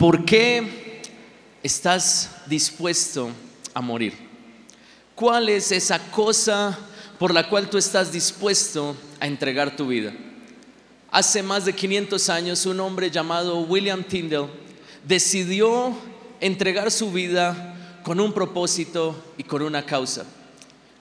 [0.00, 1.02] ¿Por qué
[1.62, 3.32] estás dispuesto
[3.74, 4.14] a morir?
[5.14, 6.78] ¿Cuál es esa cosa
[7.18, 10.14] por la cual tú estás dispuesto a entregar tu vida?
[11.10, 14.48] Hace más de 500 años un hombre llamado William Tyndall
[15.06, 15.94] decidió
[16.40, 20.24] entregar su vida con un propósito y con una causa.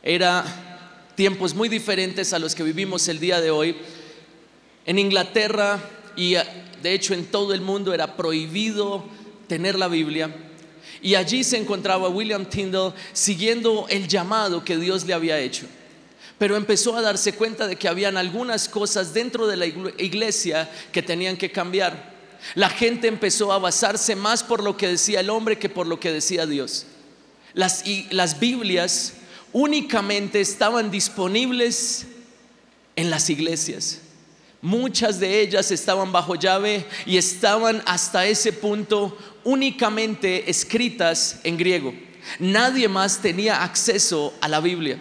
[0.04, 0.44] Era
[1.16, 3.78] tiempos muy diferentes a los que vivimos el día de hoy.
[4.86, 5.80] En Inglaterra
[6.18, 6.36] y
[6.82, 9.06] de hecho en todo el mundo era prohibido
[9.48, 10.34] tener la Biblia.
[11.02, 15.66] Y allí se encontraba William Tyndall siguiendo el llamado que Dios le había hecho.
[16.38, 21.02] Pero empezó a darse cuenta de que habían algunas cosas dentro de la iglesia que
[21.02, 22.18] tenían que cambiar.
[22.56, 26.00] La gente empezó a basarse más por lo que decía el hombre que por lo
[26.00, 26.86] que decía Dios.
[27.54, 29.14] Las, y las Biblias
[29.52, 32.06] únicamente estaban disponibles
[32.96, 34.00] en las iglesias.
[34.62, 41.94] Muchas de ellas estaban bajo llave y estaban hasta ese punto únicamente escritas en griego.
[42.40, 45.00] Nadie más tenía acceso a la Biblia.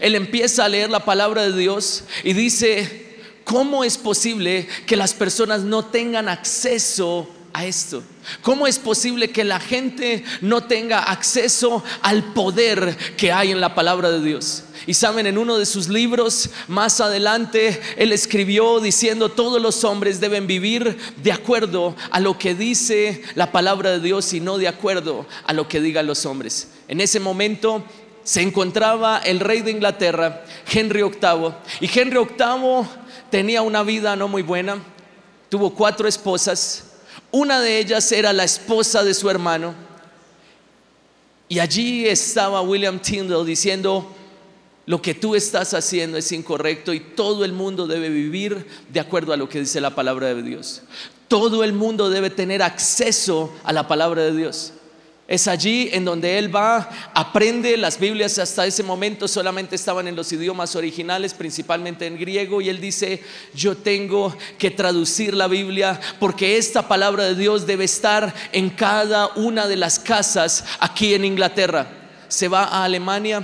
[0.00, 5.14] Él empieza a leer la palabra de Dios y dice, ¿cómo es posible que las
[5.14, 8.02] personas no tengan acceso a esto?
[8.42, 13.74] ¿Cómo es posible que la gente no tenga acceso al poder que hay en la
[13.74, 14.64] palabra de Dios?
[14.86, 20.20] Y saben, en uno de sus libros más adelante, él escribió diciendo, todos los hombres
[20.20, 24.68] deben vivir de acuerdo a lo que dice la palabra de Dios y no de
[24.68, 26.68] acuerdo a lo que digan los hombres.
[26.88, 27.84] En ese momento
[28.24, 32.86] se encontraba el rey de Inglaterra, Henry VIII, y Henry VIII
[33.30, 34.78] tenía una vida no muy buena,
[35.48, 36.91] tuvo cuatro esposas,
[37.32, 39.74] una de ellas era la esposa de su hermano,
[41.48, 44.14] y allí estaba William Tyndall diciendo,
[44.86, 49.32] lo que tú estás haciendo es incorrecto y todo el mundo debe vivir de acuerdo
[49.32, 50.82] a lo que dice la palabra de Dios.
[51.28, 54.72] Todo el mundo debe tener acceso a la palabra de Dios.
[55.28, 60.16] Es allí en donde él va, aprende las Biblias hasta ese momento solamente estaban en
[60.16, 63.22] los idiomas originales, principalmente en griego, y él dice,
[63.54, 69.28] yo tengo que traducir la Biblia porque esta palabra de Dios debe estar en cada
[69.28, 71.86] una de las casas aquí en Inglaterra.
[72.28, 73.42] Se va a Alemania,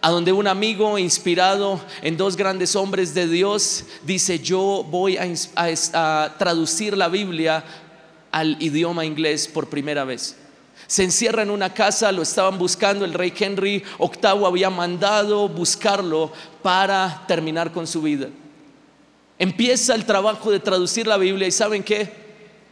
[0.00, 6.34] a donde un amigo inspirado en dos grandes hombres de Dios dice, yo voy a,
[6.38, 7.64] traducir la Biblia
[8.30, 10.36] al idioma inglés por primera vez.
[10.86, 16.32] Se encierra en una casa, lo estaban buscando, el rey Henry VIII había mandado buscarlo
[16.62, 18.28] para terminar con su vida.
[19.38, 22.28] Empieza el trabajo de traducir la Biblia y ¿saben qué?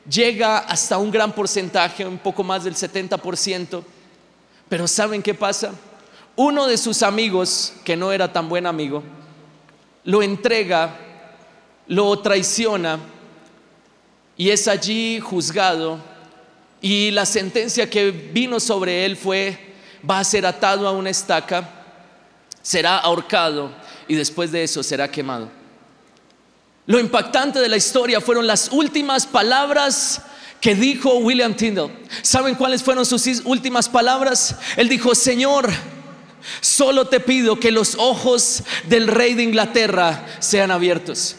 [0.09, 3.83] Llega hasta un gran porcentaje, un poco más del 70%,
[4.69, 5.73] pero ¿saben qué pasa?
[6.37, 9.03] uno de sus amigos, que no era tan buen amigo,
[10.05, 10.97] lo entrega,
[11.89, 12.99] lo traiciona
[14.37, 15.99] y es allí juzgado
[16.81, 19.75] y la sentencia que vino sobre él fue,
[20.09, 21.69] va a ser atado a una estaca,
[22.63, 23.71] será ahorcado
[24.09, 25.49] y después de eso será quemado.
[26.87, 30.23] Lo impactante de la historia fueron las últimas palabras
[30.61, 31.91] que dijo William Tyndall.
[32.23, 34.57] ¿Saben cuáles fueron sus últimas palabras?
[34.77, 35.71] Él dijo, Señor,
[36.61, 41.37] Solo te pido que los ojos del rey de Inglaterra sean abiertos.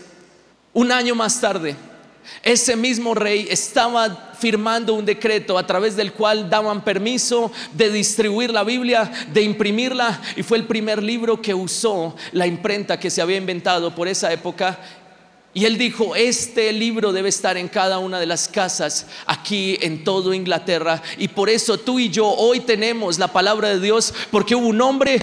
[0.73, 1.75] Un año más tarde,
[2.43, 8.51] ese mismo rey estaba firmando un decreto a través del cual daban permiso de distribuir
[8.51, 13.21] la Biblia, de imprimirla, y fue el primer libro que usó la imprenta que se
[13.21, 14.79] había inventado por esa época
[15.53, 20.03] y él dijo, este libro debe estar en cada una de las casas aquí en
[20.03, 21.01] todo Inglaterra.
[21.17, 24.81] Y por eso tú y yo hoy tenemos la palabra de Dios, porque hubo un
[24.81, 25.19] hombre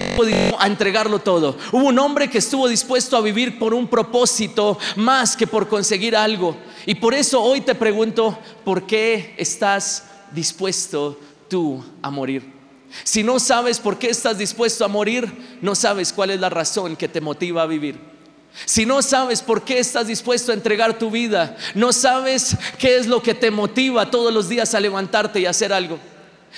[0.59, 1.57] a entregarlo todo.
[1.71, 6.17] Hubo un hombre que estuvo dispuesto a vivir por un propósito más que por conseguir
[6.17, 6.57] algo.
[6.85, 12.43] Y por eso hoy te pregunto, ¿por qué estás dispuesto tú a morir?
[13.05, 16.97] Si no sabes por qué estás dispuesto a morir, no sabes cuál es la razón
[16.97, 18.14] que te motiva a vivir.
[18.63, 23.07] Si no sabes por qué estás dispuesto a entregar tu vida, no sabes qué es
[23.07, 25.99] lo que te motiva todos los días a levantarte y hacer algo.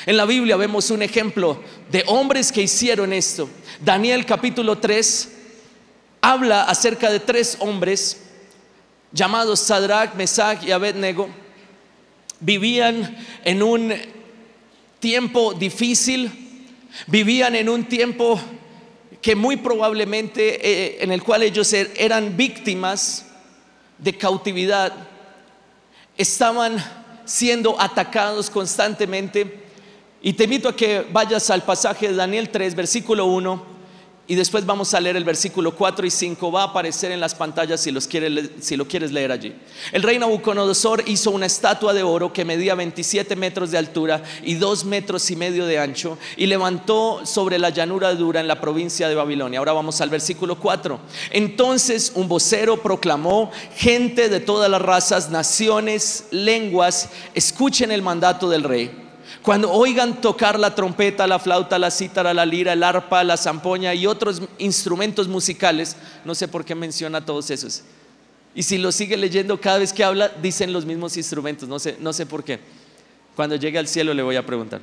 [0.06, 3.50] En la Biblia vemos un ejemplo de hombres que hicieron esto.
[3.84, 5.30] Daniel capítulo 3
[6.22, 8.22] habla acerca de tres hombres
[9.12, 11.30] llamados Sadrach, Mesach y Abednego.
[12.40, 13.94] Vivían en un
[15.00, 16.32] tiempo difícil,
[17.08, 18.40] vivían en un tiempo
[19.22, 23.26] que muy probablemente eh, en el cual ellos er, eran víctimas
[23.98, 24.94] de cautividad,
[26.18, 26.78] estaban
[27.26, 29.66] siendo atacados constantemente.
[30.22, 33.77] Y te invito a que vayas al pasaje de Daniel 3, versículo 1,
[34.30, 36.52] y después vamos a leer el versículo 4 y 5.
[36.52, 38.10] Va a aparecer en las pantallas si, los
[38.60, 39.56] si lo quieres leer allí.
[39.94, 44.56] El rey Nabucodonosor hizo una estatua de oro que medía 27 metros de altura y
[44.56, 49.08] 2 metros y medio de ancho y levantó sobre la llanura dura en la provincia
[49.08, 49.60] de Babilonia.
[49.60, 51.00] Ahora vamos al versículo 4.
[51.32, 58.64] Entonces un vocero proclamó, gente de todas las razas, naciones, lenguas, escuchen el mandato del
[58.64, 59.07] rey.
[59.48, 63.94] Cuando oigan tocar la trompeta, la flauta, la cítara, la lira, el arpa, la zampoña
[63.94, 65.96] y otros instrumentos musicales,
[66.26, 67.84] no sé por qué menciona todos esos.
[68.54, 71.96] Y si lo sigue leyendo cada vez que habla, dicen los mismos instrumentos, no sé,
[72.02, 72.60] no sé por qué.
[73.38, 74.82] Cuando llegue al cielo le voy a preguntar.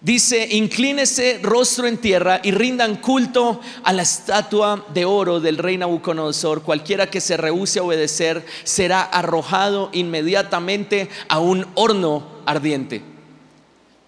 [0.00, 5.78] Dice, inclínese rostro en tierra y rindan culto a la estatua de oro del rey
[5.78, 6.62] Nabucodonosor.
[6.62, 13.15] Cualquiera que se rehúse a obedecer será arrojado inmediatamente a un horno ardiente.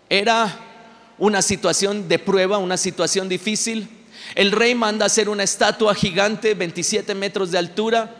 [0.08, 0.56] Era
[1.18, 3.88] una situación de prueba, una situación difícil.
[4.34, 8.14] El rey manda hacer una estatua gigante, 27 metros de altura.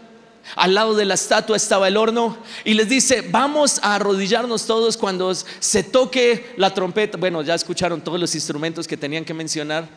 [0.56, 4.96] Al lado de la estatua estaba el horno y les dice, vamos a arrodillarnos todos
[4.96, 7.18] cuando se toque la trompeta.
[7.18, 9.88] Bueno, ya escucharon todos los instrumentos que tenían que mencionar.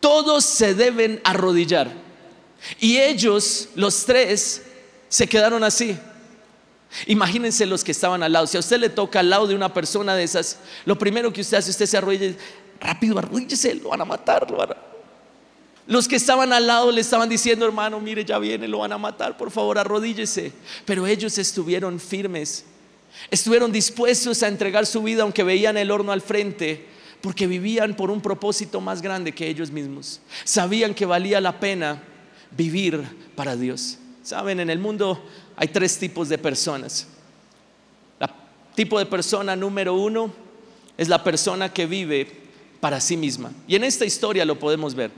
[0.00, 1.90] Todos se deben arrodillar.
[2.78, 4.62] Y ellos, los tres,
[5.08, 5.98] se quedaron así.
[7.06, 8.46] Imagínense los que estaban al lado.
[8.46, 11.40] Si a usted le toca al lado de una persona de esas, lo primero que
[11.40, 12.34] usted hace, usted se arrodilla,
[12.80, 14.46] rápido, arrodíllese, lo van a matar,
[15.86, 18.98] Los que estaban al lado le estaban diciendo, hermano, mire, ya viene, lo van a
[18.98, 20.52] matar, por favor, arrodíllese.
[20.84, 22.64] Pero ellos estuvieron firmes,
[23.30, 26.86] estuvieron dispuestos a entregar su vida aunque veían el horno al frente,
[27.20, 30.20] porque vivían por un propósito más grande que ellos mismos.
[30.44, 32.02] Sabían que valía la pena
[32.50, 33.02] vivir
[33.36, 33.98] para Dios.
[34.22, 35.24] Saben, en el mundo
[35.60, 37.06] hay tres tipos de personas.
[38.18, 38.28] El
[38.74, 40.32] tipo de persona número uno
[40.96, 42.26] es la persona que vive
[42.80, 43.52] para sí misma.
[43.68, 45.10] Y en esta historia lo podemos ver.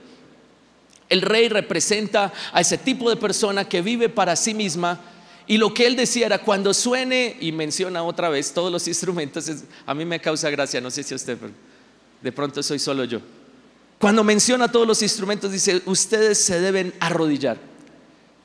[1.08, 4.98] El rey representa a ese tipo de persona que vive para sí misma.
[5.46, 9.48] Y lo que él decía era, cuando suene, y menciona otra vez todos los instrumentos,
[9.86, 11.52] a mí me causa gracia, no sé si a usted, pero
[12.20, 13.20] de pronto soy solo yo.
[14.00, 17.58] Cuando menciona todos los instrumentos, dice, ustedes se deben arrodillar.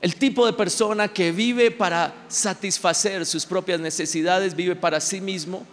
[0.00, 5.66] El tipo de persona que vive para satisfacer sus propias necesidades, vive para sí mismo,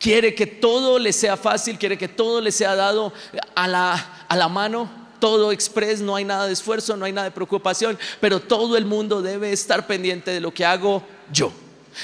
[0.00, 3.12] quiere que todo le sea fácil, quiere que todo le sea dado
[3.54, 7.26] a la, a la mano, todo express, no hay nada de esfuerzo, no hay nada
[7.26, 11.52] de preocupación, pero todo el mundo debe estar pendiente de lo que hago yo.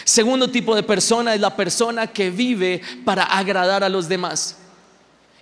[0.05, 4.59] Segundo tipo de persona es la persona que vive para agradar a los demás.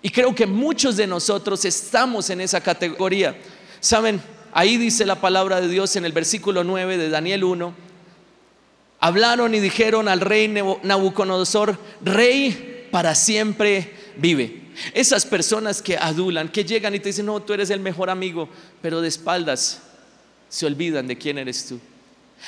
[0.01, 3.37] Y creo que muchos de nosotros estamos en esa categoría.
[3.81, 4.23] Saben,
[4.59, 7.75] Ahí dice la palabra de Dios en el versículo 9 de Daniel 1.
[9.01, 14.63] Hablaron y dijeron al rey Nabucodonosor, rey para siempre vive.
[14.95, 18.49] Esas personas que adulan, que llegan y te dicen, no, tú eres el mejor amigo,
[18.81, 19.83] pero de espaldas
[20.49, 21.79] se olvidan de quién eres tú.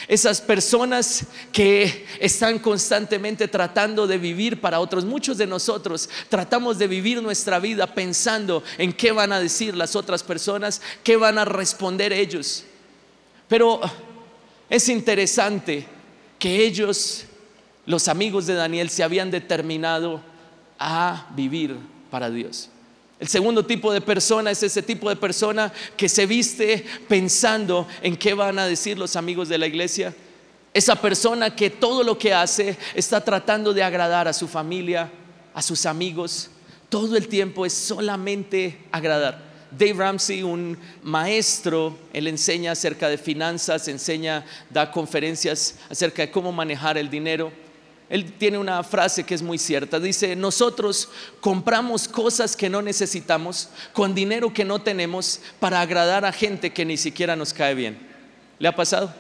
[0.07, 5.05] Esas personas que están constantemente tratando de vivir para otros.
[5.05, 9.97] Muchos de nosotros tratamos de vivir nuestra vida pensando en qué van a decir las
[9.97, 12.65] otras personas, qué van a responder ellos.
[13.49, 13.81] Pero
[14.71, 15.87] es interesante
[16.39, 17.25] que ellos,
[17.87, 20.23] los amigos de Daniel, se habían determinado
[20.79, 21.77] a vivir
[22.11, 22.71] para Dios.
[23.21, 28.17] El segundo tipo de persona es ese tipo de persona que se viste pensando en
[28.17, 30.15] qué van a decir los amigos de la iglesia.
[30.73, 35.11] Esa persona que todo lo que hace está tratando de agradar a su familia,
[35.53, 36.51] a sus amigos.
[36.89, 39.49] Todo el tiempo es solamente agradar.
[39.71, 46.53] Dave Ramsey, un maestro, él enseña acerca de finanzas, enseña, da conferencias acerca de cómo
[46.53, 47.53] manejar el dinero.
[48.09, 50.01] Él tiene una frase que es muy cierta.
[50.01, 51.11] Dice, nosotros
[51.41, 56.87] compramos cosas que no necesitamos con dinero que no tenemos para agradar a gente que
[56.87, 57.99] ni siquiera nos cae bien.
[58.59, 59.15] ¿Le ha pasado?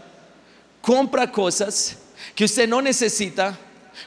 [0.80, 1.99] Compra cosas
[2.35, 3.59] que usted no necesita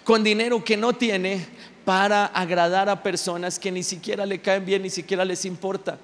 [0.04, 1.46] con dinero que no tiene
[1.86, 5.98] para agradar a personas que ni siquiera le caen bien, ni siquiera les importa.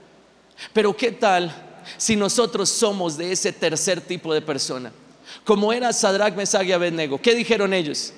[0.74, 1.52] Pero ¿qué tal
[1.98, 4.92] si nosotros somos de ese tercer tipo de persona?
[5.44, 7.20] Como era Sadrach, Mesach y Abednego.
[7.20, 8.14] ¿Qué dijeron ellos?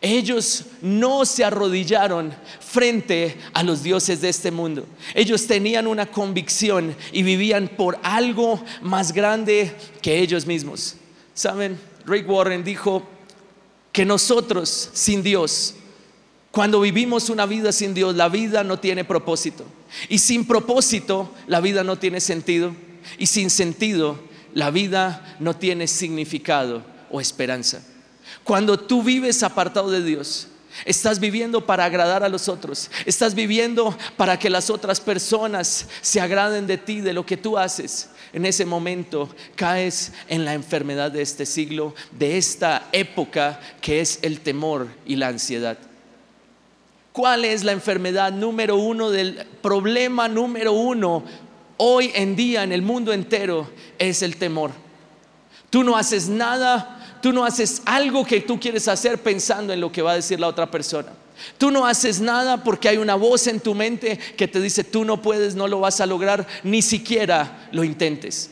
[0.00, 4.86] Ellos no se arrodillaron frente a los dioses de este mundo.
[5.14, 10.94] Ellos tenían una convicción y vivían por algo más grande que ellos mismos.
[11.34, 11.78] ¿Saben?
[12.06, 13.02] Rick Warren dijo
[13.90, 15.74] que nosotros sin Dios,
[16.52, 19.64] cuando vivimos una vida sin Dios, la vida no tiene propósito.
[20.08, 22.72] Y sin propósito, la vida no tiene sentido.
[23.18, 24.18] Y sin sentido,
[24.54, 27.82] la vida no tiene significado o esperanza.
[28.44, 30.48] Cuando tú vives apartado de Dios,
[30.84, 32.90] Estás viviendo para agradar a los otros.
[33.04, 37.58] Estás viviendo para que las otras personas se agraden de ti, de lo que tú
[37.58, 38.10] haces.
[38.32, 44.18] En ese momento caes en la enfermedad de este siglo, de esta época que es
[44.22, 45.78] el temor y la ansiedad.
[47.12, 51.24] ¿Cuál es la enfermedad número uno del problema número uno
[51.78, 53.68] hoy en día en el mundo entero?
[53.98, 54.70] Es el temor.
[55.70, 59.90] Tú no haces nada Tú no haces algo que tú quieres hacer pensando en lo
[59.90, 61.12] que va a decir la otra persona.
[61.56, 65.04] Tú no haces nada porque hay una voz en tu mente que te dice, tú
[65.04, 68.50] no puedes, no lo vas a lograr, ni siquiera lo intentes.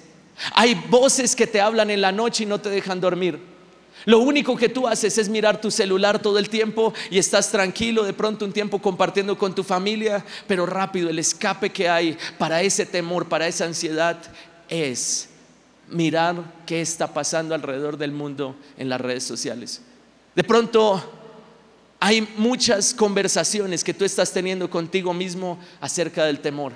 [0.52, 3.40] Hay voces que te hablan en la noche y no te dejan dormir.
[4.04, 8.04] Lo único que tú haces es mirar tu celular todo el tiempo y estás tranquilo,
[8.04, 12.62] de pronto un tiempo compartiendo con tu familia, pero rápido el escape que hay para
[12.62, 14.18] ese temor, para esa ansiedad
[14.68, 15.28] es
[15.88, 19.82] mirar qué está pasando alrededor del mundo en las redes sociales.
[20.34, 21.02] De pronto
[22.00, 26.72] hay muchas conversaciones que tú estás teniendo contigo mismo acerca del temor.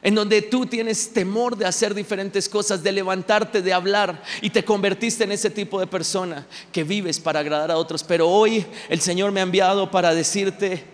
[0.00, 4.64] En donde tú tienes temor de hacer diferentes cosas, de levantarte, de hablar y te
[4.64, 8.04] convertiste en ese tipo de persona que vives para agradar a otros.
[8.04, 10.84] Pero hoy el Señor me ha enviado para decirte,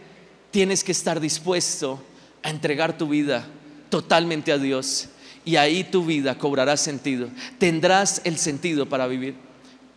[0.50, 2.02] tienes que estar dispuesto
[2.42, 3.46] a entregar tu vida
[3.90, 5.08] totalmente a Dios
[5.44, 7.28] y ahí tu vida cobrará sentido.
[7.58, 9.34] Tendrás el sentido para vivir.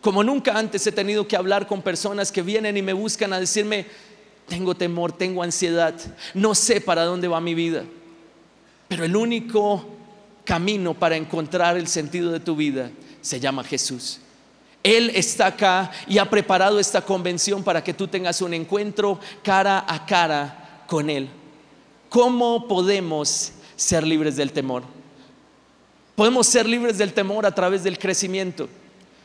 [0.00, 3.40] Como nunca antes he tenido que hablar con personas que vienen y me buscan a
[3.40, 3.86] decirme,
[4.46, 5.94] tengo temor, tengo ansiedad,
[6.34, 7.84] no sé para dónde va mi vida.
[8.88, 9.84] Pero el único
[10.44, 12.90] camino para encontrar el sentido de tu vida
[13.20, 14.20] se llama Jesús.
[14.82, 19.84] Él está acá y ha preparado esta convención para que tú tengas un encuentro cara
[19.86, 21.28] a cara con Él.
[22.08, 24.97] ¿Cómo podemos ser libres del temor?
[26.18, 28.68] Podemos ser libres del temor a través del crecimiento.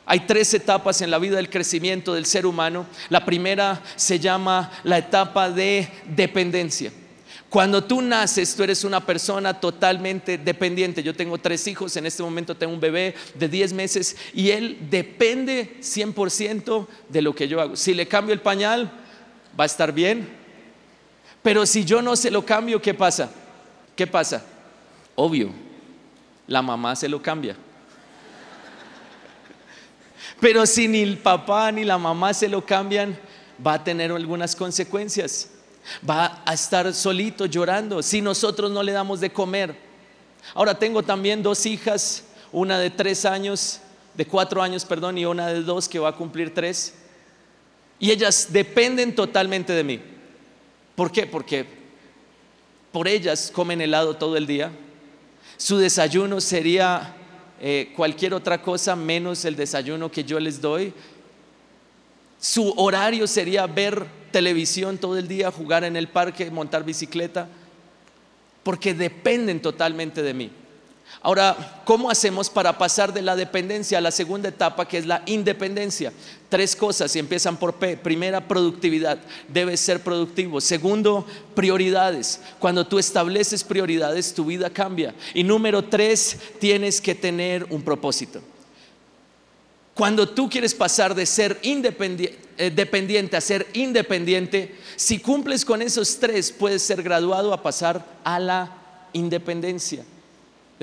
[0.06, 2.86] Hay tres etapas en la vida del crecimiento del ser humano.
[3.10, 6.92] La primera se llama la etapa de dependencia.
[7.50, 11.02] Cuando tú naces, tú eres una persona totalmente dependiente.
[11.02, 14.78] Yo tengo tres hijos, en este momento tengo un bebé de 10 meses y él
[14.92, 17.76] depende 100% de lo que yo hago.
[17.76, 18.92] Si le cambio el pañal,
[19.60, 20.30] va a estar bien.
[21.42, 23.32] Pero si yo no se lo cambio, ¿qué pasa?
[23.96, 24.46] ¿Qué pasa?
[25.16, 25.73] Obvio,
[26.48, 27.56] la mamá se lo cambia.
[30.40, 33.18] Pero si ni el papá ni la mamá se lo cambian,
[33.66, 35.50] va a tener algunas consecuencias.
[36.08, 39.76] Va a estar solito llorando si nosotros no le damos de comer.
[40.54, 43.80] Ahora tengo también dos hijas, una de tres años,
[44.14, 46.94] de cuatro años, perdón, y una de dos que va a cumplir tres.
[48.00, 50.02] Y ellas dependen totalmente de mí.
[50.96, 51.26] ¿Por qué?
[51.26, 51.66] Porque
[52.92, 54.72] por ellas comen helado todo el día,
[55.58, 57.16] su desayuno sería
[57.60, 60.94] eh, cualquier otra cosa menos el desayuno que yo les doy.
[62.40, 67.48] Su horario sería ver televisión todo el día, jugar en el parque, montar bicicleta,
[68.64, 70.52] porque dependen totalmente de mí.
[71.22, 75.24] Ahora, ¿cómo hacemos para pasar de la dependencia a la segunda etapa, que es la
[75.26, 76.12] independencia?
[76.50, 77.96] Tres cosas y empiezan por P.
[77.98, 79.20] Primera, productividad.
[79.48, 80.60] Debes ser productivo.
[80.60, 82.42] Segundo, prioridades.
[82.60, 85.16] Cuando tú estableces prioridades, tu vida cambia.
[85.34, 88.42] Y número tres, tienes que tener un propósito.
[89.94, 96.18] Cuando tú quieres pasar de ser eh, dependiente a ser independiente, si cumples con esos
[96.20, 98.76] tres, puedes ser graduado a pasar a la
[99.14, 100.04] independencia.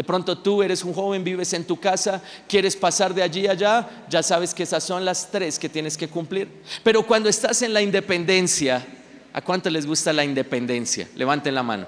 [0.00, 3.50] De pronto tú eres un joven, vives en tu casa, quieres pasar de allí a
[3.50, 6.48] allá, ya sabes que esas son las tres que tienes que cumplir.
[6.82, 8.82] Pero cuando estás en la independencia,
[9.30, 11.06] ¿a cuánto les gusta la independencia?
[11.14, 11.86] Levanten la mano.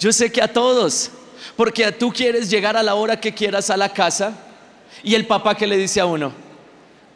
[0.00, 1.10] Yo sé que a todos,
[1.54, 4.32] porque tú quieres llegar a la hora que quieras a la casa
[5.02, 6.32] y el papá que le dice a uno,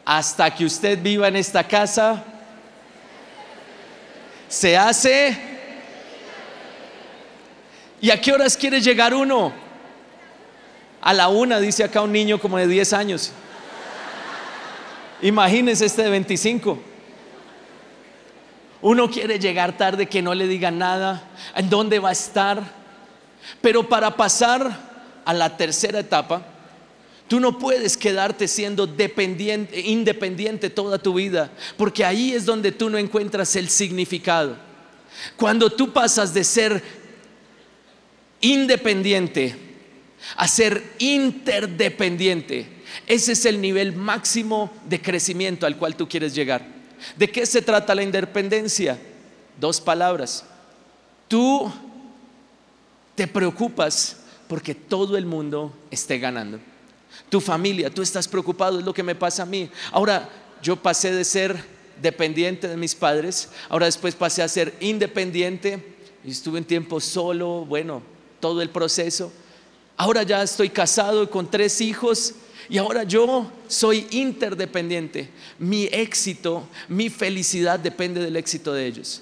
[0.05, 2.23] hasta que usted viva en esta casa,
[4.47, 5.48] se hace
[8.01, 9.51] ¿Y a qué horas quiere llegar uno?
[11.01, 13.31] A la una, dice acá un niño como de 10 años.
[15.21, 16.79] Imagínense este de 25.
[18.81, 22.63] Uno quiere llegar tarde, que no le digan nada, en dónde va a estar.
[23.61, 24.89] Pero para pasar
[25.25, 26.41] a la tercera etapa,
[27.27, 32.89] tú no puedes quedarte siendo dependiente, independiente toda tu vida, porque ahí es donde tú
[32.89, 34.55] no encuentras el significado.
[35.35, 36.98] Cuando tú pasas de ser
[38.41, 39.55] independiente
[40.35, 42.67] a ser interdependiente.
[43.07, 46.65] Ese es el nivel máximo de crecimiento al cual tú quieres llegar.
[47.15, 48.99] ¿De qué se trata la independencia?
[49.59, 50.45] Dos palabras.
[51.27, 51.71] Tú
[53.15, 54.17] te preocupas
[54.47, 56.59] porque todo el mundo esté ganando.
[57.29, 59.69] Tu familia, tú estás preocupado, es lo que me pasa a mí.
[59.91, 60.29] Ahora,
[60.61, 61.55] yo pasé de ser
[62.01, 67.65] dependiente de mis padres, ahora después pasé a ser independiente y estuve un tiempo solo,
[67.65, 68.01] bueno,
[68.39, 69.31] todo el proceso.
[69.97, 72.33] Ahora ya estoy casado con tres hijos
[72.69, 75.29] y ahora yo soy interdependiente.
[75.57, 79.21] Mi éxito, mi felicidad depende del éxito de ellos.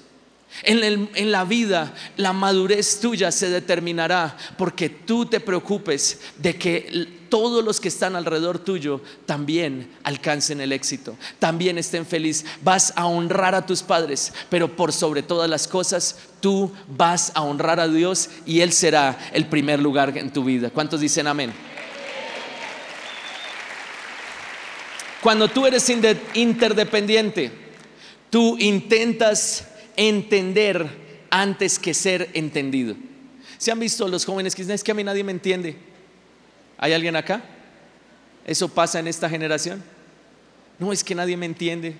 [0.62, 7.64] En, la vida, la madurez tuya se determinará porque tú te preocupes de que todos
[7.64, 12.46] los que están alrededor tuyo también alcancen el éxito, también estén felices.
[12.62, 17.42] Vas a honrar a tus padres, pero por sobre todas las cosas, tú vas a
[17.42, 20.70] honrar a Dios y Él será el primer lugar en tu vida.
[20.70, 21.52] ¿Cuántos dicen amén?
[25.20, 25.90] Cuando tú eres
[26.34, 27.50] interdependiente,
[28.30, 29.66] tú intentas
[29.96, 32.94] entender antes que ser entendido.
[33.58, 35.87] ¿Se han visto los jóvenes que dicen, es que a mí nadie me entiende?
[36.78, 37.42] ¿Hay alguien acá?
[38.46, 39.82] ¿Eso pasa en esta generación?
[40.78, 41.96] No, es que nadie me entiende,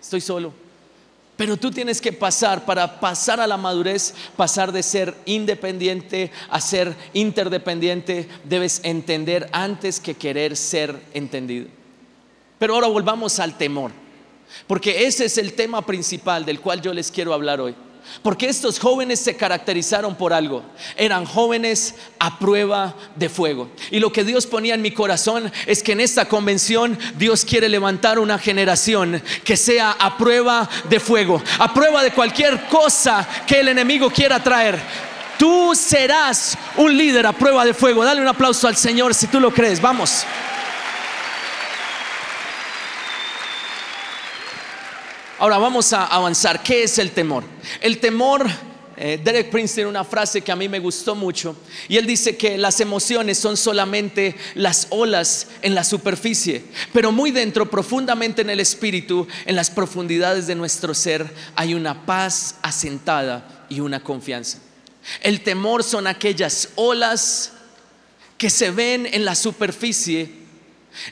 [0.00, 0.52] estoy solo.
[1.36, 6.60] Pero tú tienes que pasar, para pasar a la madurez, pasar de ser independiente a
[6.60, 11.68] ser interdependiente, debes entender antes que querer ser entendido.
[12.58, 13.92] Pero ahora volvamos al temor.
[14.66, 17.74] Porque ese es el tema principal del cual yo les quiero hablar hoy.
[18.22, 20.62] Porque estos jóvenes se caracterizaron por algo.
[20.96, 23.70] Eran jóvenes a prueba de fuego.
[23.90, 27.68] Y lo que Dios ponía en mi corazón es que en esta convención Dios quiere
[27.68, 31.42] levantar una generación que sea a prueba de fuego.
[31.58, 34.78] A prueba de cualquier cosa que el enemigo quiera traer.
[35.38, 38.04] Tú serás un líder a prueba de fuego.
[38.04, 39.80] Dale un aplauso al Señor si tú lo crees.
[39.80, 40.24] Vamos.
[45.40, 46.64] Ahora vamos a avanzar.
[46.64, 47.44] ¿Qué es el temor?
[47.80, 48.44] El temor,
[48.96, 51.54] eh, Derek Prince tiene una frase que a mí me gustó mucho
[51.86, 57.30] y él dice que las emociones son solamente las olas en la superficie, pero muy
[57.30, 63.64] dentro, profundamente en el espíritu, en las profundidades de nuestro ser, hay una paz asentada
[63.68, 64.58] y una confianza.
[65.20, 67.52] El temor son aquellas olas
[68.36, 70.32] que se ven en la superficie,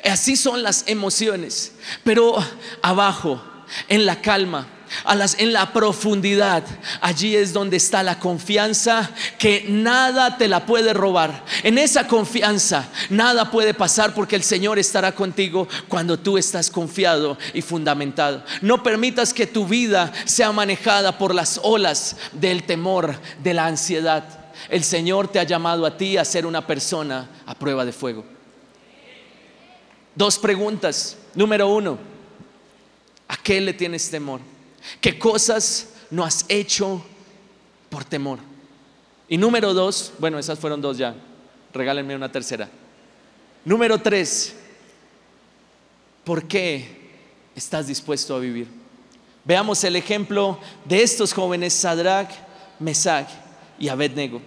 [0.02, 1.70] así son las emociones,
[2.02, 2.36] pero
[2.82, 3.40] abajo
[3.88, 4.66] en la calma,
[5.38, 6.64] en la profundidad.
[7.00, 11.44] Allí es donde está la confianza que nada te la puede robar.
[11.62, 17.36] En esa confianza nada puede pasar porque el Señor estará contigo cuando tú estás confiado
[17.54, 18.42] y fundamentado.
[18.60, 24.24] No permitas que tu vida sea manejada por las olas del temor, de la ansiedad.
[24.68, 28.24] El Señor te ha llamado a ti a ser una persona a prueba de fuego.
[30.14, 31.16] Dos preguntas.
[31.34, 32.15] Número uno.
[33.28, 34.40] ¿A qué le tienes temor?
[35.00, 37.04] ¿Qué cosas no has hecho
[37.88, 38.38] por temor?
[39.28, 41.14] Y número dos, bueno, esas fueron dos ya,
[41.72, 42.68] regálenme una tercera.
[43.64, 44.54] Número tres,
[46.24, 46.88] ¿por qué
[47.56, 48.68] estás dispuesto a vivir?
[49.44, 52.30] Veamos el ejemplo de estos jóvenes, Sadrach,
[52.78, 53.28] Mesach
[53.78, 54.40] y Abednego.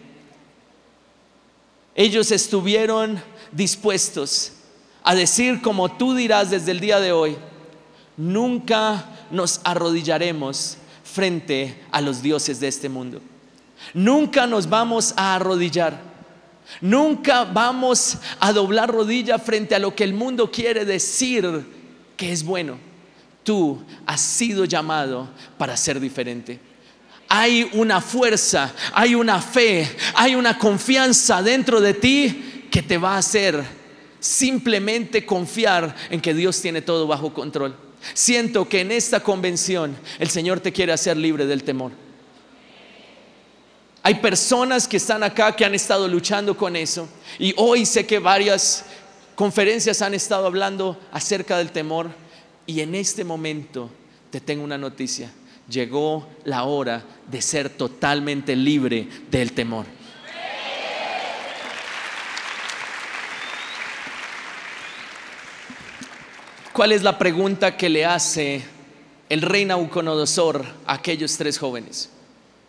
[1.95, 4.53] Ellos estuvieron dispuestos
[5.03, 7.37] a decir, como tú dirás desde el día de hoy,
[8.19, 13.21] nunca nos arrodillaremos frente a los dioses de este mundo.
[13.93, 16.01] Nunca nos vamos a arrodillar.
[16.81, 21.65] Nunca vamos a doblar rodilla frente a lo que el mundo quiere decir
[22.17, 22.77] que es bueno.
[23.43, 26.59] Tú has sido llamado para ser diferente.
[27.29, 33.15] Hay una fuerza, hay una fe, hay una confianza dentro de ti que te va
[33.15, 33.63] a hacer
[34.19, 37.88] simplemente confiar en que Dios tiene todo bajo control.
[38.13, 41.91] Siento que en esta convención el Señor te quiere hacer libre del temor.
[44.01, 47.07] Hay personas que están acá que han estado luchando con eso
[47.37, 48.85] y hoy sé que varias
[49.35, 52.09] conferencias han estado hablando acerca del temor
[52.65, 53.89] y en este momento
[54.31, 55.31] te tengo una noticia.
[55.69, 59.85] Llegó la hora de ser totalmente libre del temor.
[66.73, 68.63] ¿Cuál es la pregunta que le hace
[69.27, 72.09] el rey Nauconodosor a aquellos tres jóvenes?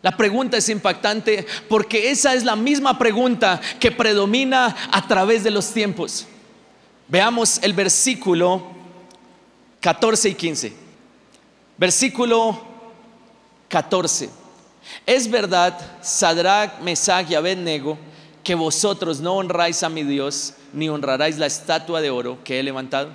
[0.02, 5.50] La pregunta es impactante porque esa es la misma pregunta que predomina a través de
[5.50, 6.26] los tiempos.
[7.08, 8.62] Veamos el versículo
[9.80, 10.72] 14 y 15.
[11.76, 12.58] Versículo
[13.68, 14.30] 14.
[15.04, 17.98] Es verdad, Sadrach, Mesach y Abednego,
[18.42, 22.62] que vosotros no honráis a mi Dios, ni honraráis la estatua de oro que he
[22.62, 23.10] levantado.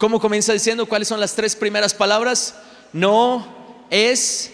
[0.00, 2.54] ¿Cómo comienza diciendo cuáles son las tres primeras palabras?
[2.90, 4.50] No es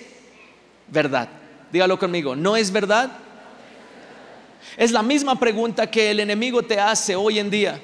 [0.88, 1.28] verdad.
[1.70, 3.12] Dígalo conmigo, ¿no es verdad?
[4.76, 7.80] Es la misma pregunta que el enemigo te hace hoy en día.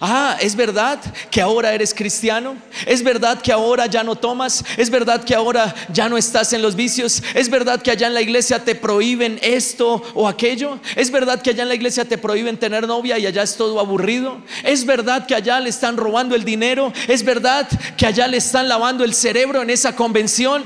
[0.00, 2.56] Ah, ¿es verdad que ahora eres cristiano?
[2.86, 4.64] ¿Es verdad que ahora ya no tomas?
[4.76, 7.22] ¿Es verdad que ahora ya no estás en los vicios?
[7.34, 10.80] ¿Es verdad que allá en la iglesia te prohíben esto o aquello?
[10.96, 13.78] ¿Es verdad que allá en la iglesia te prohíben tener novia y allá es todo
[13.78, 14.38] aburrido?
[14.64, 16.92] ¿Es verdad que allá le están robando el dinero?
[17.06, 20.64] ¿Es verdad que allá le están lavando el cerebro en esa convención?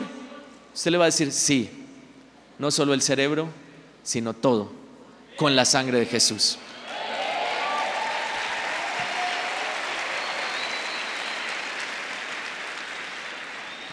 [0.75, 1.69] Usted le va a decir, sí,
[2.59, 3.49] no solo el cerebro,
[4.03, 4.73] sino todo,
[5.37, 6.59] con la sangre de Jesús.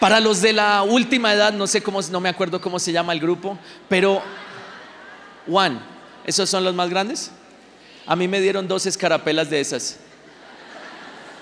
[0.00, 3.12] Para los de la última edad, no sé cómo, no me acuerdo cómo se llama
[3.12, 3.58] el grupo,
[3.88, 4.22] pero
[5.48, 5.80] Juan,
[6.24, 7.32] ¿esos son los más grandes?
[8.06, 9.98] A mí me dieron dos escarapelas de esas,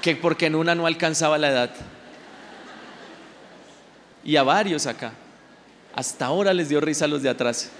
[0.00, 1.70] que porque en una no alcanzaba la edad.
[4.24, 5.12] Y a varios acá.
[5.94, 7.70] Hasta ahora les dio risa a los de atrás.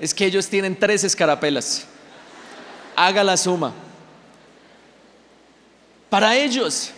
[0.00, 1.86] Es que ellos tienen tres escarapelas.
[2.96, 3.72] Haga la suma.
[6.10, 6.90] Para ellos,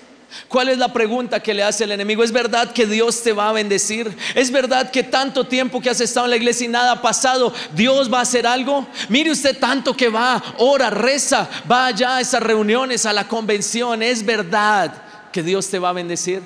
[0.49, 2.23] ¿Cuál es la pregunta que le hace el enemigo?
[2.23, 4.17] ¿Es verdad que Dios te va a bendecir?
[4.35, 7.53] ¿Es verdad que tanto tiempo que has estado en la iglesia y nada ha pasado,
[7.75, 8.87] Dios va a hacer algo?
[9.09, 14.03] Mire usted tanto que va, ora, reza, va allá a esas reuniones, a la convención.
[14.03, 14.93] ¿Es verdad
[15.33, 16.43] que Dios te va a bendecir?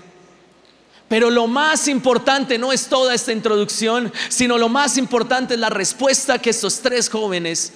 [1.09, 5.71] Pero lo más importante no es toda esta introducción, sino lo más importante es la
[5.71, 7.73] respuesta que estos tres jóvenes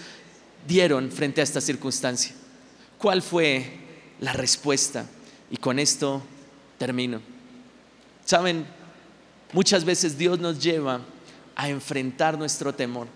[0.67, 2.35] dieron frente a esta circunstancia.
[2.99, 3.79] ¿Cuál fue
[4.21, 5.07] la respuesta?
[5.53, 6.23] Y con esto
[6.79, 7.21] termino.
[8.25, 8.65] Saben,
[9.53, 11.03] muchas veces Dios nos lleva
[11.55, 13.07] a enfrentar nuestro temor.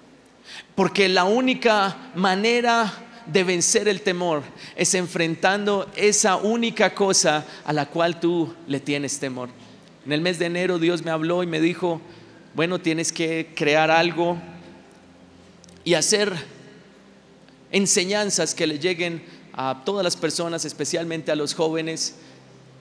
[0.74, 2.92] Porque la única manera
[3.24, 4.42] de vencer el temor
[4.76, 9.48] es enfrentando esa única cosa a la cual tú le tienes temor.
[10.04, 12.02] En el mes de enero Dios me habló y me dijo,
[12.54, 14.36] bueno, tienes que crear algo
[15.84, 16.34] y hacer
[17.72, 22.14] enseñanzas que le lleguen a todas las personas, especialmente a los jóvenes,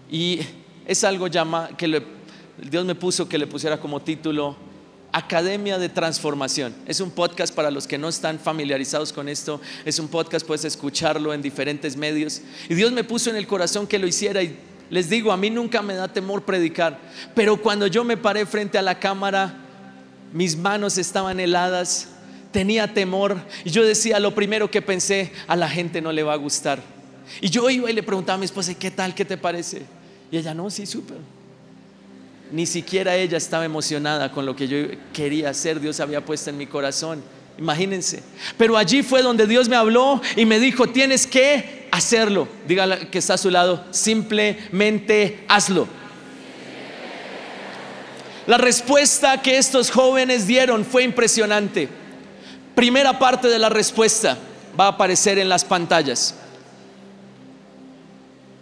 [0.10, 0.40] y
[0.86, 2.04] es algo llama, que
[2.70, 4.56] Dios me puso que le pusiera como título
[5.12, 6.76] Academia de Transformación.
[6.86, 9.62] Es un podcast para los que no están familiarizados con esto.
[9.86, 12.42] Es un podcast, puedes escucharlo en diferentes medios.
[12.70, 14.58] Y Dios me puso en el corazón que lo hiciera y
[14.90, 17.00] les digo, a mí nunca me da temor predicar.
[17.34, 19.58] Pero cuando yo me paré frente a la cámara,
[20.34, 22.10] mis manos estaban heladas,
[22.52, 23.38] tenía temor.
[23.64, 26.95] Y yo decía, lo primero que pensé, a la gente no le va a gustar.
[27.42, 29.14] Y yo iba y le preguntaba a mi esposa, ¿qué tal?
[29.14, 29.84] ¿Qué te parece?
[30.32, 31.18] Y ella, no, sí, súper.
[32.52, 34.78] Ni siquiera ella estaba emocionada con lo que yo
[35.14, 37.24] quería hacer, Dios había puesto en mi corazón.
[37.58, 38.22] Imagínense.
[38.58, 42.48] Pero allí fue donde Dios me habló y me dijo, tienes que hacerlo.
[42.68, 45.88] Dígale que está a su lado, simplemente hazlo.
[48.48, 51.90] La respuesta que estos jóvenes dieron fue impresionante.
[52.76, 54.38] Primera parte de la respuesta
[54.80, 56.36] va a aparecer en las pantallas.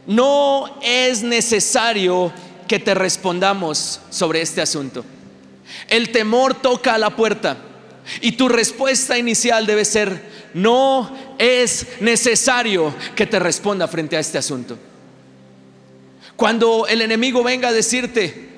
[0.06, 2.32] No es necesario
[2.68, 5.06] que te respondamos sobre este asunto.
[5.88, 7.58] El temor toca a la puerta
[8.22, 10.22] y tu respuesta inicial debe ser,
[10.54, 14.78] no es necesario que te responda frente a este asunto.
[16.36, 18.50] Cuando el enemigo venga a decirte,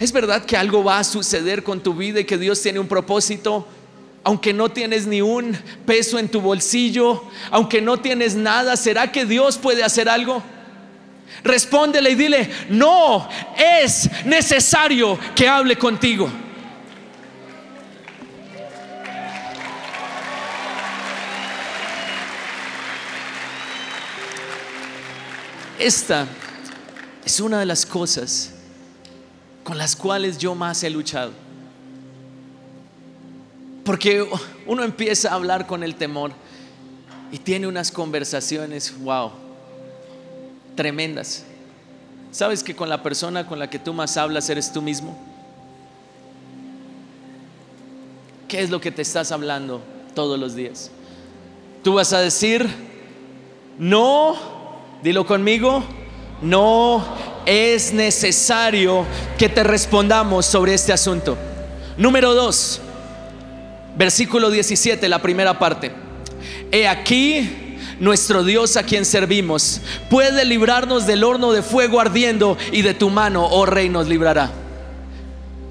[0.00, 2.88] es verdad que algo va a suceder con tu vida y que Dios tiene un
[2.88, 3.66] propósito,
[4.24, 5.56] aunque no tienes ni un
[5.86, 10.42] peso en tu bolsillo, aunque no tienes nada, ¿será que Dios puede hacer algo?
[11.44, 16.28] Respóndele y dile, no es necesario que hable contigo.
[25.78, 26.26] Esta
[27.24, 28.52] es una de las cosas
[29.62, 31.32] con las cuales yo más he luchado.
[33.84, 34.26] Porque
[34.66, 36.32] uno empieza a hablar con el temor
[37.30, 39.30] y tiene unas conversaciones, wow,
[40.78, 41.42] tremendas.
[42.30, 45.18] ¿Sabes que con la persona con la que tú más hablas eres tú mismo?
[48.46, 49.82] ¿Qué es lo que te estás hablando
[50.14, 50.92] todos los días?
[51.82, 52.64] Tú vas a decir,
[53.76, 54.36] no,
[55.02, 55.82] dilo conmigo,
[56.42, 57.04] no
[57.44, 59.04] es necesario
[59.36, 61.36] que te respondamos sobre este asunto.
[61.96, 62.80] Número dos,
[63.96, 65.90] versículo 17, la primera parte.
[66.70, 67.67] He aquí
[68.00, 69.80] nuestro Dios a quien servimos,
[70.10, 74.50] puede librarnos del horno de fuego ardiendo y de tu mano, oh rey, nos librará.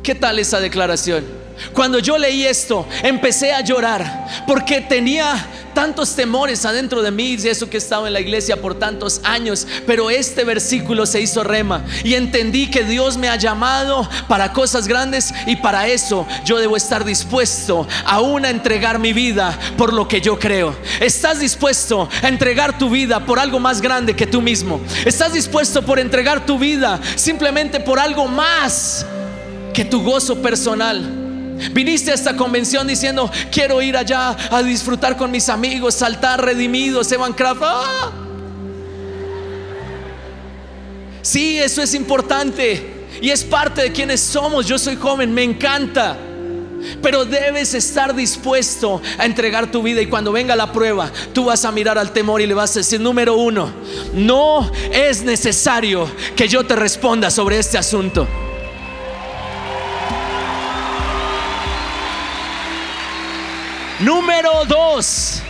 [0.04, 1.26] ¿Qué tal esa declaración?
[1.74, 5.46] Cuando yo leí esto, empecé a llorar porque tenía
[5.78, 9.22] tantos temores adentro de mí, y eso que he estado en la iglesia por tantos
[9.24, 14.54] años, pero este versículo se hizo rema y entendí que Dios me ha llamado para
[14.54, 19.94] cosas grandes y para eso yo debo estar dispuesto aún a entregar mi vida por
[19.94, 20.76] lo que yo creo.
[21.00, 24.82] ¿Estás dispuesto a entregar tu vida por algo más grande que tú mismo?
[25.06, 29.06] ¿Estás dispuesto por entregar tu vida simplemente por algo más
[29.76, 31.27] que tu gozo personal?
[31.72, 37.12] Viniste a esta convención diciendo, quiero ir allá a disfrutar con mis amigos, saltar redimidos,
[37.12, 37.62] Evan Craft.
[37.64, 38.12] ¡Ah!
[41.22, 44.66] Sí, eso es importante y es parte de quienes somos.
[44.66, 46.18] Yo soy joven, me encanta.
[47.02, 51.66] Pero debes estar dispuesto a entregar tu vida y cuando venga la prueba, tú vas
[51.66, 53.72] a mirar al temor y le vas a decir, número uno,
[54.14, 58.28] no es necesario que yo te responda sobre este asunto.
[64.00, 65.42] Número dos.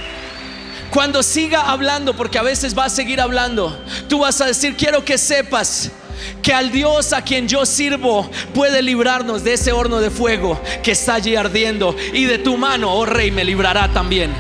[0.90, 5.04] Cuando siga hablando, porque a veces va a seguir hablando, tú vas a decir, quiero
[5.04, 5.92] que sepas
[6.42, 10.92] que al Dios a quien yo sirvo puede librarnos de ese horno de fuego que
[10.92, 14.32] está allí ardiendo y de tu mano, oh rey, me librará también.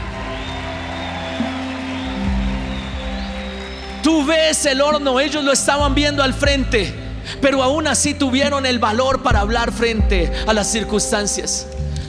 [4.01, 6.93] Tú ves el horno, ellos lo estaban viendo al frente,
[7.41, 11.67] pero aún así tuvieron el valor para hablar frente a las circunstancias.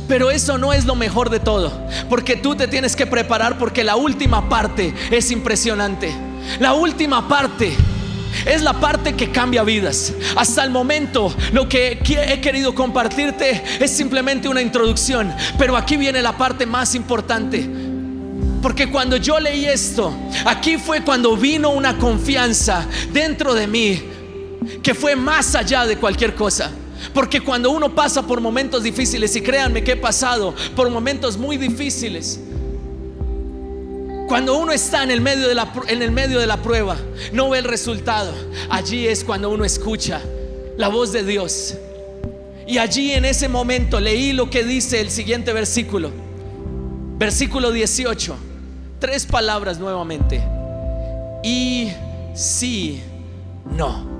[0.09, 1.71] Pero eso no es lo mejor de todo,
[2.09, 6.13] porque tú te tienes que preparar porque la última parte es impresionante.
[6.59, 7.77] La última parte
[8.47, 10.15] es la parte que cambia vidas.
[10.35, 16.23] Hasta el momento lo que he querido compartirte es simplemente una introducción, pero aquí viene
[16.23, 17.69] la parte más importante.
[18.63, 20.13] Porque cuando yo leí esto,
[20.45, 24.03] aquí fue cuando vino una confianza dentro de mí
[24.83, 26.71] que fue más allá de cualquier cosa.
[27.15, 31.57] Porque cuando uno pasa por momentos difíciles, y créanme que he pasado por momentos muy
[31.57, 32.41] difíciles,
[34.29, 36.97] cuando uno está en el, medio de la, en el medio de la prueba,
[37.33, 38.33] no ve el resultado.
[38.69, 40.21] Allí es cuando uno escucha
[40.77, 41.75] la voz de Dios.
[42.67, 46.11] Y allí en ese momento leí lo que dice el siguiente versículo.
[47.17, 48.37] Versículo 18.
[48.99, 50.43] Tres palabras nuevamente.
[51.43, 51.91] Y
[52.35, 53.03] si
[53.75, 54.18] no.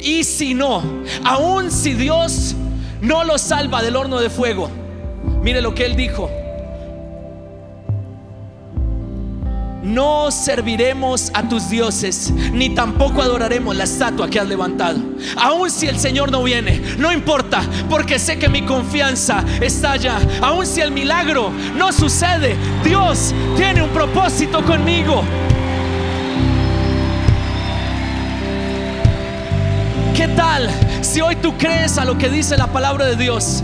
[0.00, 0.82] Y si no,
[1.24, 2.54] aun si Dios
[3.00, 4.68] no lo salva del horno de fuego,
[5.42, 6.30] mire lo que él dijo.
[9.86, 14.98] No serviremos a tus dioses, ni tampoco adoraremos la estatua que has levantado.
[15.36, 20.18] Aun si el Señor no viene, no importa, porque sé que mi confianza está allá.
[20.42, 25.22] Aun si el milagro no sucede, Dios tiene un propósito conmigo.
[30.16, 30.70] ¿Qué tal
[31.02, 33.62] si hoy tú crees a lo que dice la palabra de Dios?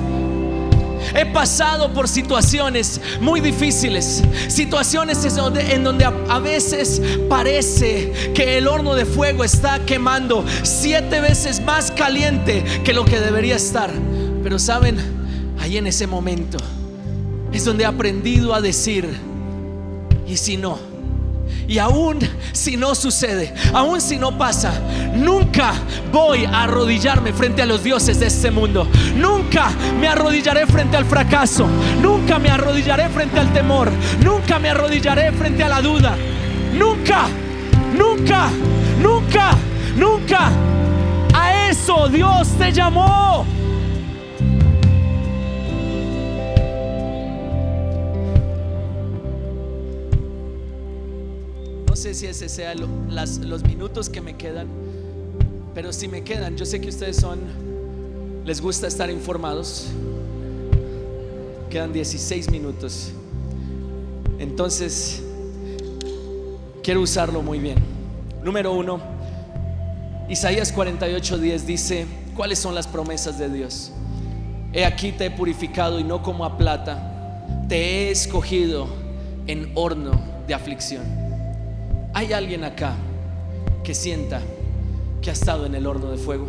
[1.15, 8.95] He pasado por situaciones muy difíciles, situaciones en donde, a, veces parece que el horno
[8.95, 13.91] de fuego está quemando siete veces más caliente que lo que debería estar.
[14.43, 14.99] Pero saben,
[15.59, 16.59] ahí en ese momento
[17.51, 19.09] es donde he aprendido a decir,
[20.27, 20.92] ¿y si no?
[21.69, 22.19] Y aún
[22.53, 24.73] si no sucede, aún si no pasa,
[25.15, 25.73] nunca
[26.13, 28.87] voy a arrodillarme frente a los dioses de este mundo.
[29.17, 31.67] Nunca me arrodillaré frente al fracaso.
[32.01, 33.91] Nunca me arrodillaré frente al temor.
[34.23, 36.17] Nunca me arrodillaré frente a la duda.
[36.75, 37.27] Nunca,
[37.97, 38.51] nunca,
[39.01, 39.57] nunca,
[39.97, 40.51] nunca.
[41.35, 43.47] A eso Dios te llamó.
[52.03, 54.67] Sé si ese sea los minutos que me quedan,
[55.73, 57.39] pero si me quedan, yo sé que ustedes son,
[58.45, 59.87] les gusta estar informados.
[61.71, 63.13] Quedan 16 minutos.
[64.41, 65.23] Entonces,
[66.83, 67.79] quiero usarlo muy bien.
[68.43, 69.01] Número uno,
[70.29, 73.93] Isaías 48:10 dice, ¿cuáles son las promesas de Dios?
[74.73, 77.77] He aquí te he purificado y no como a plata, te
[78.09, 78.89] he escogido
[79.47, 81.22] en horno de aflicción.
[82.15, 82.95] Hay alguien acá
[83.85, 84.41] que sienta
[85.21, 86.47] que ha estado en el horno de fuego.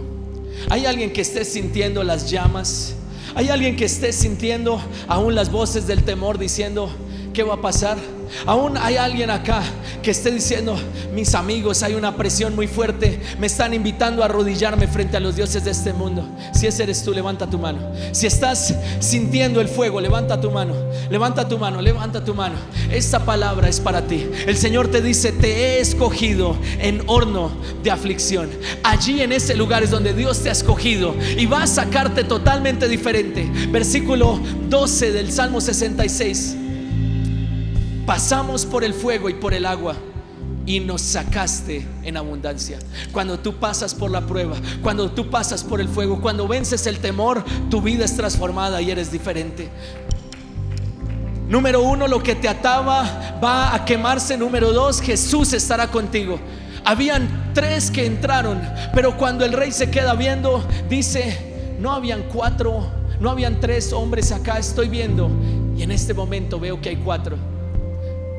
[0.69, 2.95] Hay alguien que esté sintiendo las llamas.
[3.35, 6.89] Hay alguien que esté sintiendo aún las voces del temor diciendo,
[7.33, 7.97] ¿qué va a pasar?
[8.45, 9.63] Aún hay alguien acá
[10.01, 10.75] que esté diciendo,
[11.13, 15.35] mis amigos, hay una presión muy fuerte, me están invitando a arrodillarme frente a los
[15.35, 16.27] dioses de este mundo.
[16.53, 17.79] Si ese eres tú, levanta tu mano.
[18.11, 20.75] Si estás sintiendo el fuego, levanta tu mano,
[21.09, 22.55] levanta tu mano, levanta tu mano.
[22.91, 24.27] Esta palabra es para ti.
[24.45, 27.51] El Señor te dice, te he escogido en horno
[27.83, 28.49] de aflicción.
[28.83, 32.87] Allí en ese lugar es donde Dios te ha escogido y va a sacarte totalmente
[32.87, 33.49] diferente.
[33.69, 36.62] Versículo 12 del Salmo 66.
[38.05, 39.95] Pasamos por el fuego y por el agua
[40.65, 42.79] y nos sacaste en abundancia.
[43.11, 46.99] Cuando tú pasas por la prueba, cuando tú pasas por el fuego, cuando vences el
[46.99, 49.69] temor, tu vida es transformada y eres diferente.
[51.47, 54.37] Número uno, lo que te ataba va a quemarse.
[54.37, 56.39] Número dos, Jesús estará contigo.
[56.85, 58.61] Habían tres que entraron,
[58.93, 62.85] pero cuando el rey se queda viendo, dice, no habían cuatro,
[63.19, 65.29] no habían tres hombres acá, estoy viendo.
[65.77, 67.52] Y en este momento veo que hay cuatro.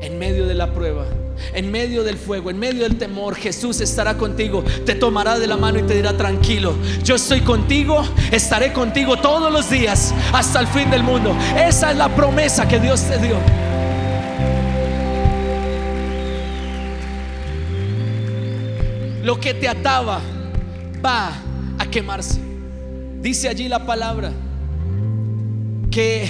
[0.05, 1.07] En medio de la prueba,
[1.55, 5.57] en medio del fuego, en medio del temor, Jesús estará contigo, te tomará de la
[5.57, 10.67] mano y te dirá, tranquilo, yo estoy contigo, estaré contigo todos los días hasta el
[10.67, 11.35] fin del mundo.
[11.57, 13.39] Esa es la promesa que Dios te dio.
[19.23, 20.21] Lo que te ataba
[21.03, 21.33] va
[21.79, 22.41] a quemarse.
[23.23, 24.33] Dice allí la palabra
[25.91, 26.29] que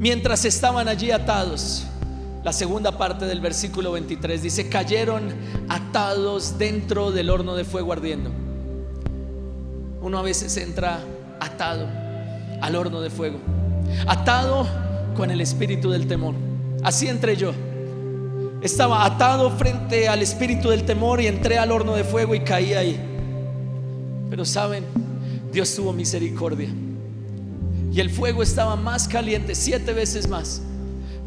[0.00, 1.86] mientras estaban allí atados,
[2.46, 5.34] la segunda parte del versículo 23 dice, cayeron
[5.68, 8.30] atados dentro del horno de fuego ardiendo.
[10.00, 11.00] Uno a veces entra
[11.40, 11.88] atado
[12.60, 13.40] al horno de fuego,
[14.06, 14.64] atado
[15.16, 16.36] con el espíritu del temor.
[16.84, 17.50] Así entré yo.
[18.62, 22.74] Estaba atado frente al espíritu del temor y entré al horno de fuego y caí
[22.74, 22.96] ahí.
[24.30, 24.84] Pero saben,
[25.50, 26.68] Dios tuvo misericordia.
[27.90, 30.62] Y el fuego estaba más caliente, siete veces más.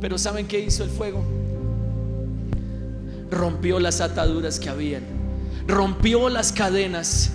[0.02, 1.24] Pero ¿saben qué hizo el fuego?
[3.30, 5.04] Rompió las ataduras que habían,
[5.68, 7.32] rompió las cadenas.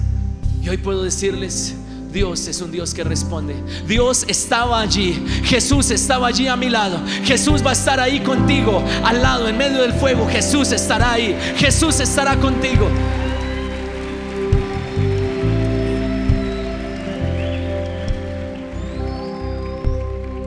[0.62, 1.74] Y hoy puedo decirles,
[2.10, 3.54] Dios es un Dios que responde.
[3.86, 5.22] Dios estaba allí.
[5.44, 6.98] Jesús estaba allí a mi lado.
[7.24, 10.26] Jesús va a estar ahí contigo, al lado, en medio del fuego.
[10.26, 11.36] Jesús estará ahí.
[11.56, 12.88] Jesús estará contigo.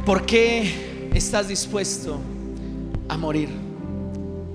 [0.03, 0.86] ¿Por qué
[1.17, 2.19] estás dispuesto
[3.09, 3.49] a morir.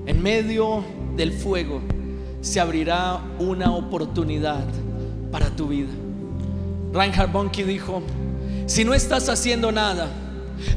[0.07, 0.85] En medio
[1.17, 1.81] del fuego
[2.41, 4.65] se abrirá una oportunidad
[5.31, 5.91] para tu vida.
[6.93, 8.03] Reinhard Bonnke dijo,
[8.67, 10.09] si no estás haciendo nada,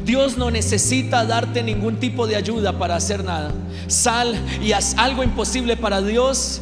[0.04, 3.52] Dios no necesita darte ningún tipo de ayuda para hacer nada.
[3.88, 6.62] Sal y haz algo imposible para Dios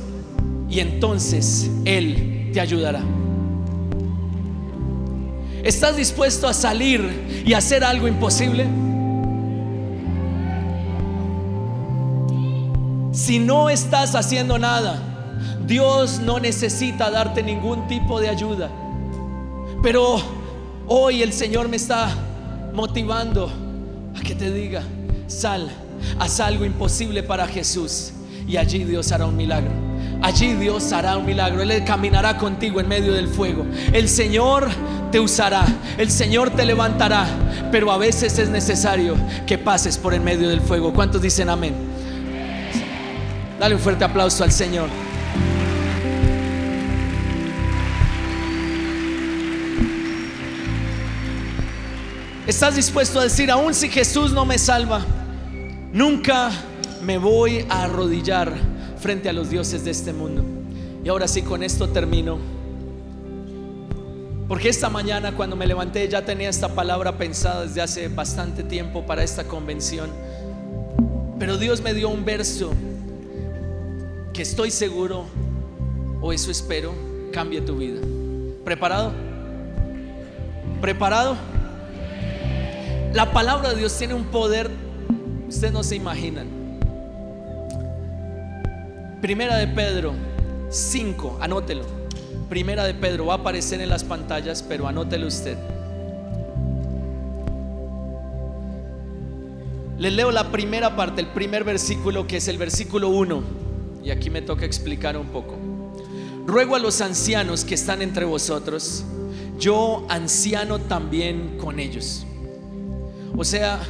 [0.70, 3.02] y entonces Él te ayudará.
[5.64, 8.68] ¿Estás dispuesto a salir y hacer algo imposible?
[13.14, 15.00] Si no estás haciendo nada,
[15.68, 18.72] Dios no necesita darte ningún tipo de ayuda.
[19.84, 20.18] Pero
[20.88, 22.10] hoy el Señor me está
[22.74, 23.52] motivando
[24.18, 24.82] a que te diga,
[25.28, 25.70] sal,
[26.18, 28.14] haz algo imposible para Jesús
[28.48, 29.72] y allí Dios hará un milagro.
[30.24, 31.62] Allí Dios hará un milagro.
[31.62, 33.64] Él caminará contigo en medio del fuego.
[33.92, 34.70] El Señor
[35.12, 35.66] te usará.
[36.00, 37.28] El Señor te levantará.
[37.72, 40.94] Pero a veces es necesario que pases por en medio del fuego.
[40.94, 41.93] ¿Cuántos dicen amén?
[43.64, 44.90] Dale un fuerte aplauso al Señor.
[52.46, 55.06] ¿Estás dispuesto a decir, aún si Jesús no me salva,
[55.94, 56.52] nunca
[57.06, 58.52] me voy a arrodillar
[59.00, 60.44] frente a los dioses de este mundo?
[61.02, 62.40] Y ahora sí, con esto termino.
[64.50, 69.06] Porque esta mañana cuando me levanté ya tenía esta palabra pensada desde hace bastante tiempo
[69.06, 70.10] para esta convención.
[71.40, 72.74] Pero Dios me dio un verso
[74.34, 75.26] que estoy seguro,
[76.20, 76.94] o eso espero,
[77.32, 78.02] cambie tu vida.
[78.66, 79.14] ¿Preparado?
[80.82, 81.38] ¿Preparado?
[83.14, 84.72] La palabra de Dios tiene un poder,
[85.48, 86.48] ustedes no se imaginan.
[89.22, 90.14] Primera de Pedro
[90.70, 91.86] 5, anótelo.
[92.50, 95.58] Primera de Pedro va a aparecer en las pantallas, pero anótelo usted.
[100.00, 103.63] Les leo la primera parte, el primer versículo que es el versículo 1.
[104.04, 105.56] Y aquí me toca explicar un poco.
[106.46, 109.06] Ruego a los ancianos que están entre vosotros,
[109.60, 112.26] yo anciano también con ellos.
[113.36, 113.82] O sea,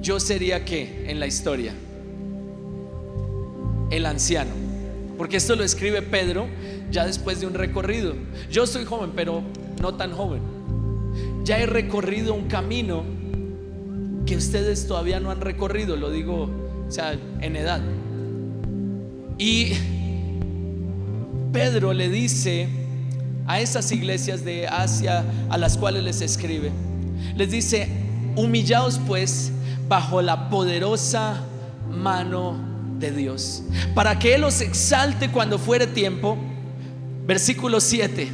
[0.00, 1.74] yo sería que en la historia
[3.90, 4.52] el anciano,
[5.16, 6.46] porque esto lo escribe Pedro
[6.90, 8.14] ya después de un recorrido.
[8.50, 9.42] Yo soy joven, pero
[9.80, 10.40] no tan joven.
[11.44, 13.02] Ya he recorrido un camino
[14.28, 16.50] que ustedes todavía no han recorrido, lo digo,
[16.86, 17.80] o sea, en edad.
[19.38, 19.72] Y
[21.50, 22.68] Pedro le dice
[23.46, 26.70] a esas iglesias de Asia a las cuales les escribe,
[27.36, 27.88] les dice,
[28.36, 29.50] humillaos pues
[29.88, 31.42] bajo la poderosa
[31.90, 32.60] mano
[32.98, 33.62] de Dios,
[33.94, 36.36] para que Él os exalte cuando fuere tiempo.
[37.26, 38.28] Versículo 7,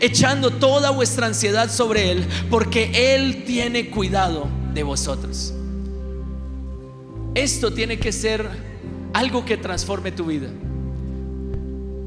[0.00, 5.52] echando toda vuestra ansiedad sobre Él, porque Él tiene cuidado de vosotros.
[7.34, 8.48] Esto tiene que ser
[9.12, 10.48] algo que transforme tu vida.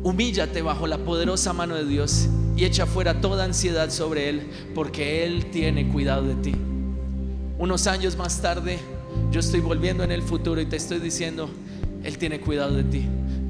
[0.04, 5.26] Humíllate bajo la poderosa mano de Dios y echa fuera toda ansiedad sobre Él, porque
[5.26, 6.56] Él tiene cuidado de ti.
[7.58, 8.78] Unos años más tarde,
[9.32, 11.50] yo estoy volviendo en el futuro y te estoy diciendo,
[12.04, 13.06] Él tiene cuidado de ti.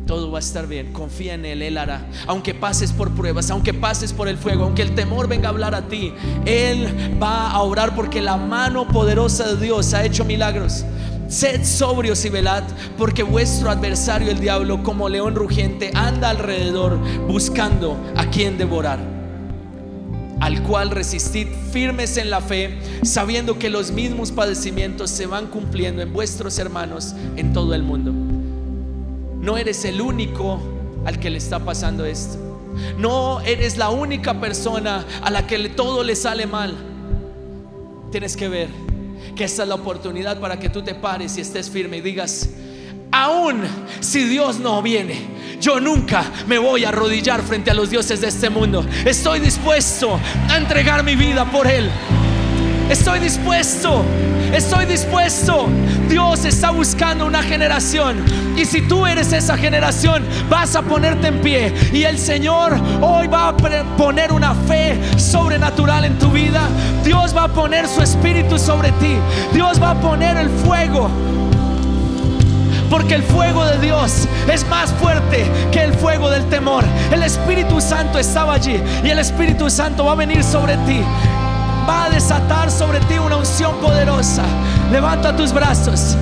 [0.06, 2.06] Todo va a estar bien, confía en Él, Él hará.
[2.28, 5.74] Aunque pases por pruebas, aunque pases por el fuego, aunque el temor venga a hablar
[5.74, 6.14] a ti,
[6.46, 10.86] Él va a orar porque la mano poderosa de Dios ha hecho milagros.
[11.28, 12.64] Sed sobrios y velad,
[13.00, 19.00] porque vuestro adversario el diablo, como león rugiente, anda alrededor buscando a quien devorar.
[20.40, 26.04] Al cual resistid firmes en la fe, sabiendo que los mismos padecimientos se van cumpliendo
[26.04, 28.25] en vuestros hermanos en todo el mundo.
[29.46, 30.60] No eres el único
[31.06, 32.40] al que le está pasando esto.
[32.98, 36.76] No eres la única persona a la que todo le sale mal.
[38.12, 38.70] Tienes que ver
[39.36, 42.50] que esta es la oportunidad para que tú te pares y estés firme y digas,
[43.12, 43.62] aún
[44.00, 45.28] si Dios no viene,
[45.62, 48.84] yo nunca me voy a arrodillar frente a los dioses de este mundo.
[49.06, 50.20] Estoy dispuesto
[50.50, 51.92] a entregar mi vida por Él.
[52.90, 54.04] Estoy dispuesto,
[54.54, 55.68] estoy dispuesto.
[56.08, 58.24] Dios está buscando una generación.
[58.56, 61.74] Y si tú eres esa generación, vas a ponerte en pie.
[61.92, 66.62] Y el Señor hoy va a poner una fe sobrenatural en tu vida.
[67.04, 69.18] Dios va a poner su espíritu sobre ti.
[69.52, 71.10] Dios va a poner el fuego.
[72.88, 76.84] Porque el fuego de Dios es más fuerte que el fuego del temor.
[77.12, 81.02] El Espíritu Santo estaba allí y el Espíritu Santo va a venir sobre ti
[81.88, 84.44] va a desatar sobre ti una unción poderosa.
[84.92, 86.16] Levanta tus brazos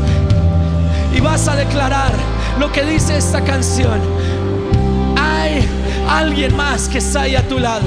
[1.14, 2.12] y vas a declarar
[2.60, 4.00] lo que dice esta canción.
[5.18, 5.68] Hay
[6.10, 7.86] alguien más que está ahí a tu lado.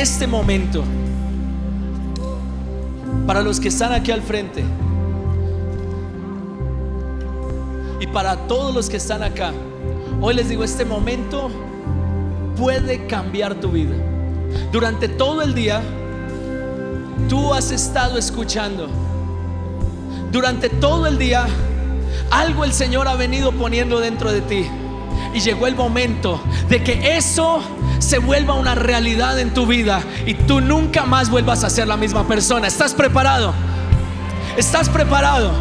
[0.00, 0.82] Este momento,
[3.26, 4.64] para los que están aquí al frente
[8.00, 9.52] y para todos los que están acá,
[10.22, 11.50] hoy les digo, este momento
[12.56, 13.94] puede cambiar tu vida.
[14.72, 15.82] Durante todo el día,
[17.28, 18.88] tú has estado escuchando.
[20.32, 21.46] Durante todo el día,
[22.30, 24.66] algo el Señor ha venido poniendo dentro de ti.
[25.32, 27.62] Y llegó el momento de que eso
[27.98, 31.96] se vuelva una realidad en tu vida y tú nunca más vuelvas a ser la
[31.96, 32.66] misma persona.
[32.66, 33.54] ¿Estás preparado?
[34.56, 35.52] ¿Estás preparado?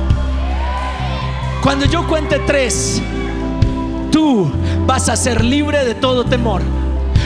[1.61, 3.01] Cuando yo cuente tres,
[4.11, 4.51] tú
[4.85, 6.61] vas a ser libre de todo temor.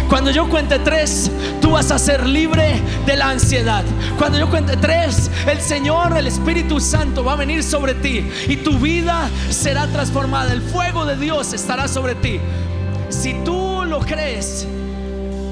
[0.09, 1.31] Cuando yo cuente tres,
[1.61, 3.83] tú vas a ser libre de la ansiedad.
[4.17, 8.57] Cuando yo cuente tres, el Señor, el Espíritu Santo va a venir sobre ti y
[8.57, 10.53] tu vida será transformada.
[10.53, 12.39] El fuego de Dios estará sobre ti.
[13.09, 14.67] Si tú lo crees,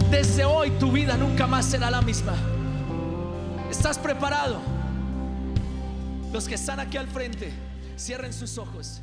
[0.10, 2.34] desde hoy tu vida nunca más será la misma.
[3.70, 4.60] ¿Estás preparado?
[6.32, 7.52] Los que están aquí al frente,
[7.98, 9.02] cierren sus ojos.